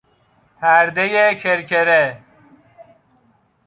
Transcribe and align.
پردهی 0.61 1.35
کرکره 1.35 2.21